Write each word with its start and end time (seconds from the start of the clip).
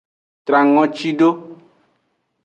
Tran 0.45 0.65
ngoci 0.73 1.09
do. 1.19 1.29